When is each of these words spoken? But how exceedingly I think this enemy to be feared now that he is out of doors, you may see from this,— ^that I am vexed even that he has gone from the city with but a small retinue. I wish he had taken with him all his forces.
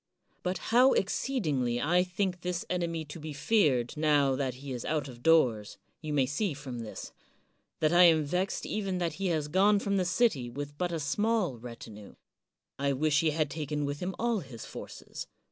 But 0.41 0.57
how 0.73 0.93
exceedingly 0.93 1.79
I 1.79 2.03
think 2.03 2.41
this 2.41 2.65
enemy 2.71 3.05
to 3.05 3.19
be 3.19 3.33
feared 3.33 3.95
now 3.95 4.35
that 4.35 4.55
he 4.55 4.71
is 4.71 4.83
out 4.83 5.07
of 5.07 5.21
doors, 5.21 5.77
you 6.01 6.11
may 6.11 6.25
see 6.25 6.55
from 6.55 6.79
this,— 6.79 7.11
^that 7.83 7.91
I 7.91 8.05
am 8.05 8.23
vexed 8.25 8.65
even 8.65 8.97
that 8.97 9.13
he 9.21 9.27
has 9.27 9.47
gone 9.47 9.77
from 9.77 9.97
the 9.97 10.05
city 10.05 10.49
with 10.49 10.75
but 10.75 10.91
a 10.91 10.99
small 10.99 11.59
retinue. 11.59 12.15
I 12.79 12.93
wish 12.93 13.19
he 13.19 13.29
had 13.29 13.51
taken 13.51 13.85
with 13.85 13.99
him 13.99 14.15
all 14.17 14.39
his 14.39 14.65
forces. 14.65 15.27